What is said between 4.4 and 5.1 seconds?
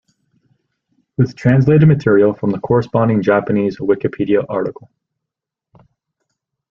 article"